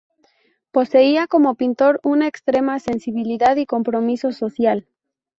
Poseía 0.71 1.27
como 1.27 1.53
pintor 1.53 1.99
una 2.03 2.25
extrema 2.27 2.79
sensibilidad 2.79 3.55
y 3.57 3.67
compromiso 3.67 4.31
social. 4.31 4.87